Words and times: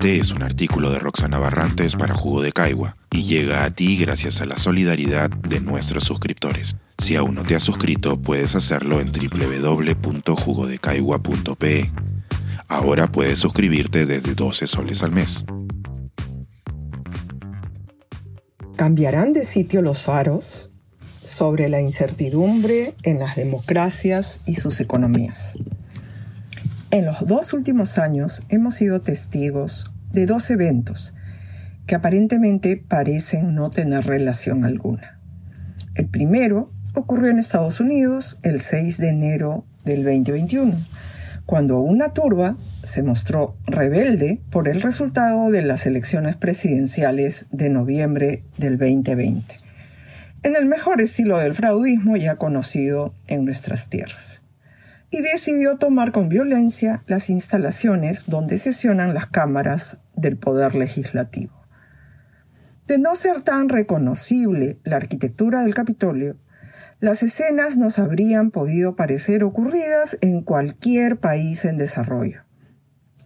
Este 0.00 0.16
es 0.16 0.30
un 0.30 0.42
artículo 0.42 0.90
de 0.90 0.98
Roxana 0.98 1.38
Barrantes 1.38 1.94
para 1.94 2.14
Jugo 2.14 2.40
de 2.40 2.52
Caigua 2.52 2.96
y 3.10 3.24
llega 3.24 3.64
a 3.64 3.70
ti 3.70 3.98
gracias 3.98 4.40
a 4.40 4.46
la 4.46 4.56
solidaridad 4.56 5.28
de 5.28 5.60
nuestros 5.60 6.04
suscriptores. 6.04 6.78
Si 6.96 7.16
aún 7.16 7.34
no 7.34 7.42
te 7.42 7.54
has 7.54 7.62
suscrito, 7.62 8.18
puedes 8.18 8.54
hacerlo 8.54 8.98
en 9.00 9.12
www.jugodecaigua.pe. 9.12 11.90
Ahora 12.66 13.12
puedes 13.12 13.40
suscribirte 13.40 14.06
desde 14.06 14.34
12 14.34 14.66
soles 14.68 15.02
al 15.02 15.12
mes. 15.12 15.44
¿Cambiarán 18.76 19.34
de 19.34 19.44
sitio 19.44 19.82
los 19.82 20.02
faros? 20.02 20.68
sobre 21.22 21.68
la 21.68 21.82
incertidumbre 21.82 22.94
en 23.02 23.18
las 23.18 23.36
democracias 23.36 24.40
y 24.46 24.54
sus 24.54 24.80
economías. 24.80 25.58
En 26.92 27.06
los 27.06 27.24
dos 27.24 27.52
últimos 27.52 27.98
años 27.98 28.42
hemos 28.48 28.74
sido 28.74 29.00
testigos 29.00 29.89
de 30.12 30.26
dos 30.26 30.50
eventos 30.50 31.14
que 31.86 31.94
aparentemente 31.94 32.76
parecen 32.76 33.54
no 33.54 33.70
tener 33.70 34.06
relación 34.06 34.64
alguna. 34.64 35.20
El 35.94 36.06
primero 36.06 36.72
ocurrió 36.94 37.30
en 37.30 37.38
Estados 37.38 37.80
Unidos 37.80 38.38
el 38.42 38.60
6 38.60 38.98
de 38.98 39.08
enero 39.08 39.64
del 39.84 40.04
2021, 40.04 40.72
cuando 41.46 41.80
una 41.80 42.12
turba 42.12 42.56
se 42.84 43.02
mostró 43.02 43.56
rebelde 43.66 44.40
por 44.50 44.68
el 44.68 44.82
resultado 44.82 45.50
de 45.50 45.62
las 45.62 45.86
elecciones 45.86 46.36
presidenciales 46.36 47.48
de 47.50 47.70
noviembre 47.70 48.44
del 48.56 48.78
2020, 48.78 49.56
en 50.44 50.56
el 50.56 50.66
mejor 50.66 51.00
estilo 51.00 51.38
del 51.38 51.54
fraudismo 51.54 52.16
ya 52.16 52.36
conocido 52.36 53.14
en 53.26 53.44
nuestras 53.44 53.88
tierras 53.88 54.42
y 55.10 55.22
decidió 55.22 55.76
tomar 55.76 56.12
con 56.12 56.28
violencia 56.28 57.02
las 57.06 57.30
instalaciones 57.30 58.26
donde 58.26 58.58
sesionan 58.58 59.12
las 59.12 59.26
cámaras 59.26 59.98
del 60.14 60.36
Poder 60.36 60.74
Legislativo. 60.74 61.52
De 62.86 62.98
no 62.98 63.14
ser 63.16 63.42
tan 63.42 63.68
reconocible 63.68 64.78
la 64.84 64.96
arquitectura 64.96 65.62
del 65.62 65.74
Capitolio, 65.74 66.36
las 67.00 67.22
escenas 67.22 67.76
nos 67.76 67.98
habrían 67.98 68.50
podido 68.50 68.94
parecer 68.94 69.42
ocurridas 69.42 70.18
en 70.20 70.42
cualquier 70.42 71.18
país 71.18 71.64
en 71.64 71.76
desarrollo, 71.76 72.42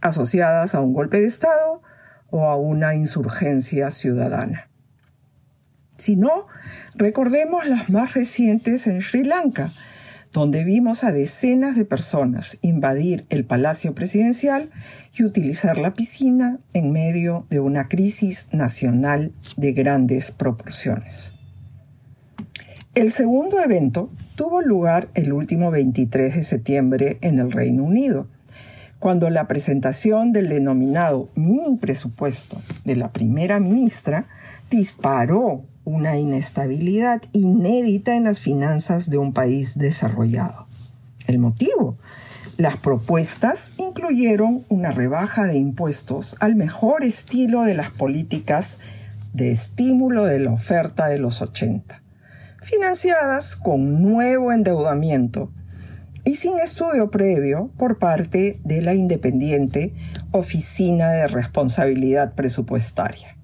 asociadas 0.00 0.74
a 0.74 0.80
un 0.80 0.92
golpe 0.92 1.20
de 1.20 1.26
Estado 1.26 1.82
o 2.30 2.46
a 2.46 2.56
una 2.56 2.94
insurgencia 2.94 3.90
ciudadana. 3.90 4.70
Si 5.96 6.16
no, 6.16 6.46
recordemos 6.94 7.66
las 7.66 7.90
más 7.90 8.14
recientes 8.14 8.86
en 8.86 9.00
Sri 9.00 9.24
Lanka, 9.24 9.70
donde 10.34 10.64
vimos 10.64 11.04
a 11.04 11.12
decenas 11.12 11.76
de 11.76 11.84
personas 11.84 12.58
invadir 12.60 13.24
el 13.30 13.44
Palacio 13.44 13.94
Presidencial 13.94 14.68
y 15.16 15.22
utilizar 15.22 15.78
la 15.78 15.94
piscina 15.94 16.58
en 16.74 16.90
medio 16.90 17.46
de 17.50 17.60
una 17.60 17.86
crisis 17.88 18.48
nacional 18.50 19.32
de 19.56 19.72
grandes 19.72 20.32
proporciones. 20.32 21.32
El 22.96 23.12
segundo 23.12 23.60
evento 23.60 24.10
tuvo 24.34 24.60
lugar 24.60 25.06
el 25.14 25.32
último 25.32 25.70
23 25.70 26.34
de 26.34 26.42
septiembre 26.42 27.18
en 27.20 27.38
el 27.38 27.52
Reino 27.52 27.84
Unido, 27.84 28.26
cuando 28.98 29.30
la 29.30 29.46
presentación 29.46 30.32
del 30.32 30.48
denominado 30.48 31.28
mini 31.36 31.76
presupuesto 31.76 32.60
de 32.84 32.96
la 32.96 33.12
primera 33.12 33.60
ministra 33.60 34.26
disparó 34.68 35.64
una 35.84 36.18
inestabilidad 36.18 37.22
inédita 37.32 38.16
en 38.16 38.24
las 38.24 38.40
finanzas 38.40 39.10
de 39.10 39.18
un 39.18 39.32
país 39.32 39.78
desarrollado. 39.78 40.66
El 41.26 41.38
motivo, 41.38 41.96
las 42.56 42.76
propuestas 42.76 43.72
incluyeron 43.78 44.64
una 44.68 44.92
rebaja 44.92 45.44
de 45.44 45.56
impuestos 45.56 46.36
al 46.40 46.54
mejor 46.54 47.02
estilo 47.02 47.62
de 47.62 47.74
las 47.74 47.90
políticas 47.90 48.78
de 49.32 49.50
estímulo 49.50 50.24
de 50.24 50.38
la 50.38 50.52
oferta 50.52 51.08
de 51.08 51.18
los 51.18 51.42
80, 51.42 52.00
financiadas 52.62 53.56
con 53.56 54.00
nuevo 54.02 54.52
endeudamiento 54.52 55.50
y 56.24 56.36
sin 56.36 56.58
estudio 56.60 57.10
previo 57.10 57.70
por 57.76 57.98
parte 57.98 58.60
de 58.64 58.80
la 58.80 58.94
independiente 58.94 59.92
Oficina 60.30 61.10
de 61.10 61.26
Responsabilidad 61.26 62.34
Presupuestaria. 62.34 63.36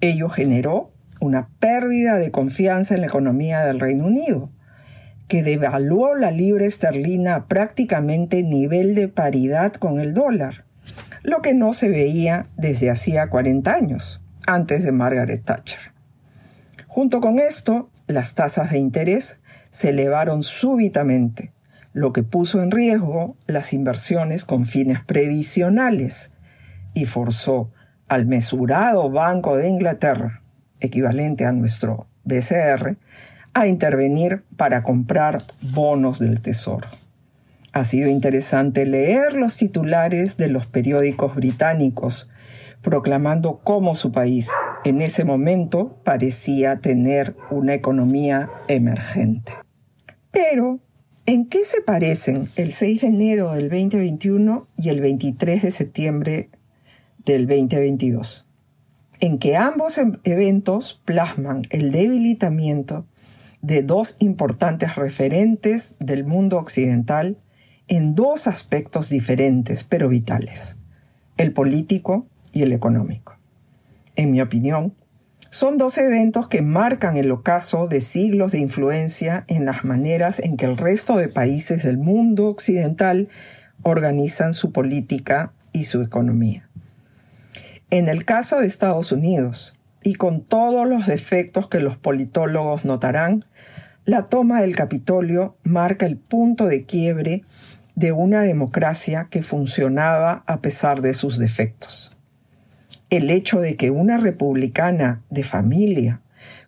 Ello 0.00 0.28
generó 0.28 0.93
una 1.20 1.48
pérdida 1.58 2.18
de 2.18 2.30
confianza 2.30 2.94
en 2.94 3.00
la 3.02 3.06
economía 3.06 3.64
del 3.64 3.80
Reino 3.80 4.06
Unido, 4.06 4.50
que 5.28 5.42
devaluó 5.42 6.14
la 6.14 6.30
libra 6.30 6.66
esterlina 6.66 7.34
a 7.34 7.46
prácticamente 7.46 8.42
nivel 8.42 8.94
de 8.94 9.08
paridad 9.08 9.72
con 9.72 9.98
el 10.00 10.14
dólar, 10.14 10.64
lo 11.22 11.40
que 11.40 11.54
no 11.54 11.72
se 11.72 11.88
veía 11.88 12.48
desde 12.56 12.90
hacía 12.90 13.28
40 13.30 13.72
años, 13.72 14.22
antes 14.46 14.84
de 14.84 14.92
Margaret 14.92 15.42
Thatcher. 15.44 15.94
Junto 16.86 17.20
con 17.20 17.38
esto, 17.38 17.90
las 18.06 18.34
tasas 18.34 18.70
de 18.70 18.78
interés 18.78 19.40
se 19.70 19.90
elevaron 19.90 20.42
súbitamente, 20.42 21.52
lo 21.92 22.12
que 22.12 22.22
puso 22.22 22.62
en 22.62 22.70
riesgo 22.70 23.36
las 23.46 23.72
inversiones 23.72 24.44
con 24.44 24.64
fines 24.64 25.02
previsionales 25.02 26.32
y 26.92 27.06
forzó 27.06 27.72
al 28.08 28.26
mesurado 28.26 29.10
Banco 29.10 29.56
de 29.56 29.68
Inglaterra 29.68 30.43
equivalente 30.84 31.44
a 31.44 31.52
nuestro 31.52 32.06
BCR, 32.24 32.96
a 33.54 33.66
intervenir 33.66 34.42
para 34.56 34.82
comprar 34.82 35.42
bonos 35.62 36.18
del 36.18 36.40
Tesoro. 36.40 36.88
Ha 37.72 37.84
sido 37.84 38.08
interesante 38.08 38.86
leer 38.86 39.34
los 39.34 39.56
titulares 39.56 40.36
de 40.36 40.48
los 40.48 40.66
periódicos 40.66 41.34
británicos 41.34 42.28
proclamando 42.84 43.60
cómo 43.64 43.94
su 43.94 44.12
país 44.12 44.50
en 44.84 45.00
ese 45.00 45.24
momento 45.24 45.98
parecía 46.04 46.78
tener 46.78 47.34
una 47.50 47.74
economía 47.74 48.48
emergente. 48.68 49.52
Pero, 50.30 50.80
¿en 51.24 51.48
qué 51.48 51.64
se 51.64 51.80
parecen 51.80 52.48
el 52.56 52.72
6 52.72 53.00
de 53.00 53.06
enero 53.06 53.52
del 53.54 53.70
2021 53.70 54.68
y 54.76 54.90
el 54.90 55.00
23 55.00 55.62
de 55.62 55.70
septiembre 55.70 56.50
del 57.24 57.46
2022? 57.46 58.43
En 59.20 59.38
que 59.38 59.56
ambos 59.56 59.98
em-, 59.98 60.18
eventos 60.24 61.00
plasman 61.04 61.62
el 61.70 61.90
debilitamiento 61.90 63.06
de 63.62 63.82
dos 63.82 64.16
importantes 64.18 64.96
referentes 64.96 65.94
del 65.98 66.24
mundo 66.24 66.58
occidental 66.58 67.38
en 67.88 68.14
dos 68.14 68.46
aspectos 68.46 69.08
diferentes 69.08 69.84
pero 69.84 70.08
vitales, 70.08 70.76
el 71.36 71.52
político 71.52 72.26
y 72.52 72.62
el 72.62 72.72
económico. 72.72 73.36
En 74.16 74.32
mi 74.32 74.40
opinión, 74.40 74.94
son 75.50 75.78
dos 75.78 75.98
eventos 75.98 76.48
que 76.48 76.62
marcan 76.62 77.16
el 77.16 77.30
ocaso 77.30 77.86
de 77.86 78.00
siglos 78.00 78.52
de 78.52 78.58
influencia 78.58 79.44
en 79.46 79.66
las 79.66 79.84
maneras 79.84 80.40
en 80.40 80.56
que 80.56 80.66
el 80.66 80.76
resto 80.76 81.16
de 81.16 81.28
países 81.28 81.84
del 81.84 81.96
mundo 81.96 82.48
occidental 82.48 83.28
organizan 83.82 84.52
su 84.52 84.72
política 84.72 85.52
y 85.72 85.84
su 85.84 86.02
economía. 86.02 86.63
En 87.90 88.08
el 88.08 88.24
caso 88.24 88.60
de 88.60 88.66
Estados 88.66 89.12
Unidos, 89.12 89.78
y 90.02 90.14
con 90.14 90.42
todos 90.42 90.86
los 90.86 91.06
defectos 91.06 91.68
que 91.68 91.80
los 91.80 91.96
politólogos 91.96 92.84
notarán, 92.84 93.44
la 94.04 94.26
toma 94.26 94.60
del 94.60 94.76
Capitolio 94.76 95.56
marca 95.64 96.04
el 96.04 96.18
punto 96.18 96.66
de 96.66 96.84
quiebre 96.84 97.42
de 97.94 98.12
una 98.12 98.42
democracia 98.42 99.28
que 99.30 99.42
funcionaba 99.42 100.44
a 100.46 100.60
pesar 100.60 101.00
de 101.00 101.14
sus 101.14 101.38
defectos. 101.38 102.16
El 103.08 103.30
hecho 103.30 103.60
de 103.60 103.76
que 103.76 103.90
una 103.90 104.18
republicana 104.18 105.22
de 105.30 105.44
familia, 105.44 106.20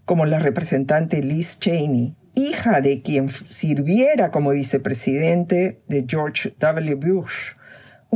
como 0.05 0.25
la 0.25 0.38
representante 0.38 1.22
Liz 1.22 1.59
Cheney, 1.59 2.15
hija 2.34 2.81
de 2.81 3.03
quien 3.03 3.28
sirviera 3.28 4.31
como 4.31 4.50
vicepresidente 4.50 5.81
de 5.88 6.06
George 6.08 6.55
W. 6.58 6.94
Bush, 6.94 7.52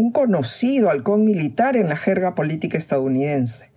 un 0.01 0.13
conocido 0.13 0.89
halcón 0.91 1.25
militar 1.25 1.77
en 1.77 1.91
la 1.91 1.97
jerga 1.97 2.35
política 2.35 2.79
estadounidense 2.79 3.69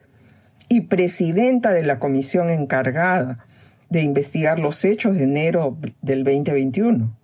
y 0.70 0.82
presidenta 0.82 1.74
de 1.74 1.84
la 1.84 2.00
comisión 2.00 2.50
encargada 2.50 3.46
de 3.90 4.02
investigar 4.02 4.58
los 4.58 4.86
hechos 4.86 5.16
de 5.16 5.26
enero 5.26 5.78
del 6.02 6.24
2021, 6.24 7.16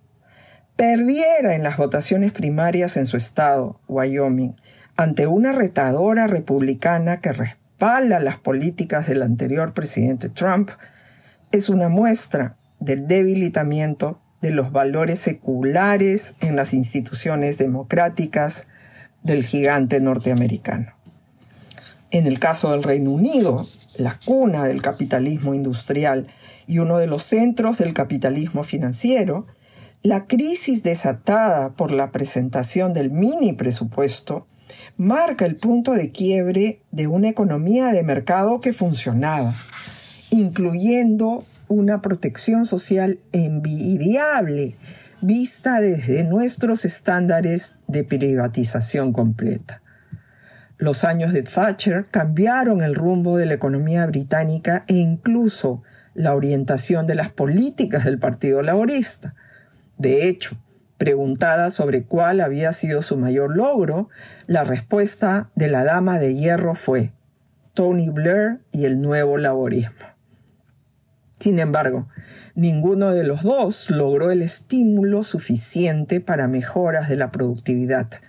perdiera 0.76 1.54
en 1.54 1.62
las 1.62 1.78
votaciones 1.78 2.32
primarias 2.32 2.98
en 2.98 3.06
su 3.06 3.16
estado, 3.16 3.80
Wyoming, 3.88 4.54
ante 4.96 5.26
una 5.26 5.52
retadora 5.52 6.26
republicana 6.26 7.20
que 7.22 7.32
respalda 7.32 8.20
las 8.20 8.36
políticas 8.36 9.08
del 9.08 9.22
anterior 9.22 9.72
presidente 9.72 10.28
Trump, 10.28 10.70
es 11.52 11.70
una 11.70 11.88
muestra 11.88 12.56
del 12.80 13.08
debilitamiento 13.08 14.20
de 14.42 14.50
los 14.50 14.72
valores 14.72 15.18
seculares 15.18 16.34
en 16.40 16.54
las 16.54 16.74
instituciones 16.74 17.56
democráticas 17.56 18.66
del 19.22 19.44
gigante 19.44 20.00
norteamericano. 20.00 20.92
En 22.10 22.26
el 22.26 22.38
caso 22.38 22.72
del 22.72 22.82
Reino 22.82 23.10
Unido, 23.12 23.66
la 23.96 24.18
cuna 24.24 24.64
del 24.64 24.82
capitalismo 24.82 25.54
industrial 25.54 26.26
y 26.66 26.78
uno 26.78 26.98
de 26.98 27.06
los 27.06 27.22
centros 27.22 27.78
del 27.78 27.94
capitalismo 27.94 28.64
financiero, 28.64 29.46
la 30.02 30.26
crisis 30.26 30.82
desatada 30.82 31.70
por 31.74 31.90
la 31.92 32.10
presentación 32.10 32.94
del 32.94 33.10
mini 33.10 33.52
presupuesto 33.52 34.46
marca 34.96 35.46
el 35.46 35.56
punto 35.56 35.92
de 35.92 36.10
quiebre 36.10 36.80
de 36.90 37.06
una 37.06 37.28
economía 37.28 37.92
de 37.92 38.02
mercado 38.02 38.60
que 38.60 38.72
funcionaba, 38.72 39.52
incluyendo 40.30 41.44
una 41.68 42.00
protección 42.02 42.66
social 42.66 43.18
envidiable 43.32 44.74
vista 45.22 45.80
desde 45.80 46.24
nuestros 46.24 46.84
estándares 46.84 47.74
de 47.86 48.04
privatización 48.04 49.12
completa. 49.12 49.82
Los 50.78 51.04
años 51.04 51.32
de 51.32 51.42
Thatcher 51.42 52.06
cambiaron 52.10 52.82
el 52.82 52.94
rumbo 52.94 53.36
de 53.36 53.46
la 53.46 53.54
economía 53.54 54.06
británica 54.06 54.84
e 54.86 54.94
incluso 54.94 55.82
la 56.14 56.34
orientación 56.34 57.06
de 57.06 57.14
las 57.14 57.28
políticas 57.28 58.04
del 58.04 58.18
Partido 58.18 58.62
Laborista. 58.62 59.34
De 59.98 60.28
hecho, 60.28 60.56
preguntada 60.96 61.70
sobre 61.70 62.04
cuál 62.04 62.40
había 62.40 62.72
sido 62.72 63.02
su 63.02 63.16
mayor 63.16 63.54
logro, 63.54 64.08
la 64.46 64.64
respuesta 64.64 65.50
de 65.54 65.68
la 65.68 65.84
dama 65.84 66.18
de 66.18 66.34
hierro 66.34 66.74
fue 66.74 67.12
Tony 67.74 68.08
Blair 68.08 68.60
y 68.72 68.86
el 68.86 69.00
nuevo 69.00 69.36
laborismo. 69.36 70.10
Sin 71.40 71.58
embargo, 71.58 72.08
ninguno 72.54 73.10
de 73.10 73.24
los 73.24 73.42
dos 73.42 73.90
logró 73.90 74.30
el 74.30 74.42
estímulo 74.42 75.24
suficiente 75.24 76.20
para 76.20 76.46
mejoras 76.46 77.08
de 77.08 77.16
la 77.16 77.32
productividad 77.32 78.20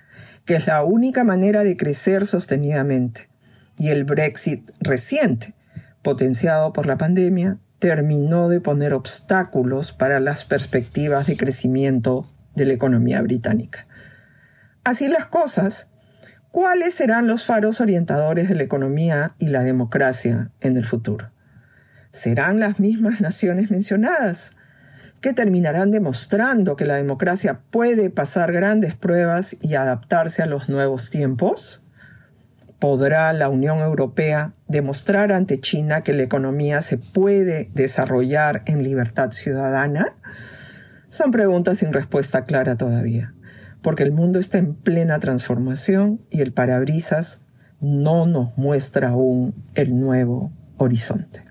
que 0.45 0.55
es 0.55 0.67
la 0.67 0.83
única 0.83 1.23
manera 1.23 1.63
de 1.63 1.77
crecer 1.77 2.25
sostenidamente. 2.25 3.29
Y 3.77 3.89
el 3.89 4.03
Brexit 4.03 4.69
reciente, 4.79 5.53
potenciado 6.01 6.73
por 6.73 6.85
la 6.85 6.97
pandemia, 6.97 7.57
terminó 7.79 8.49
de 8.49 8.61
poner 8.61 8.93
obstáculos 8.93 9.91
para 9.91 10.19
las 10.19 10.45
perspectivas 10.45 11.25
de 11.25 11.37
crecimiento 11.37 12.27
de 12.55 12.65
la 12.65 12.73
economía 12.73 13.21
británica. 13.21 13.87
Así 14.83 15.07
las 15.07 15.25
cosas, 15.25 15.87
¿cuáles 16.51 16.93
serán 16.93 17.27
los 17.27 17.45
faros 17.45 17.81
orientadores 17.81 18.49
de 18.49 18.55
la 18.55 18.63
economía 18.63 19.35
y 19.39 19.47
la 19.47 19.63
democracia 19.63 20.51
en 20.59 20.77
el 20.77 20.85
futuro? 20.85 21.31
¿Serán 22.11 22.59
las 22.59 22.79
mismas 22.79 23.21
naciones 23.21 23.71
mencionadas? 23.71 24.53
que 25.21 25.33
terminarán 25.33 25.91
demostrando 25.91 26.75
que 26.75 26.87
la 26.87 26.95
democracia 26.95 27.61
puede 27.69 28.09
pasar 28.09 28.51
grandes 28.51 28.95
pruebas 28.95 29.55
y 29.61 29.75
adaptarse 29.75 30.41
a 30.41 30.47
los 30.47 30.67
nuevos 30.67 31.11
tiempos? 31.11 31.83
¿Podrá 32.79 33.31
la 33.31 33.47
Unión 33.47 33.79
Europea 33.79 34.53
demostrar 34.67 35.31
ante 35.31 35.59
China 35.59 36.01
que 36.01 36.13
la 36.13 36.23
economía 36.23 36.81
se 36.81 36.97
puede 36.97 37.69
desarrollar 37.75 38.63
en 38.65 38.81
libertad 38.81 39.29
ciudadana? 39.29 40.15
Son 41.11 41.29
preguntas 41.29 41.77
sin 41.77 41.93
respuesta 41.93 42.45
clara 42.45 42.75
todavía, 42.75 43.35
porque 43.83 44.01
el 44.01 44.11
mundo 44.11 44.39
está 44.39 44.57
en 44.57 44.73
plena 44.73 45.19
transformación 45.19 46.21
y 46.31 46.41
el 46.41 46.51
parabrisas 46.53 47.41
no 47.79 48.25
nos 48.25 48.57
muestra 48.57 49.09
aún 49.09 49.53
el 49.75 49.99
nuevo 49.99 50.51
horizonte. 50.77 51.50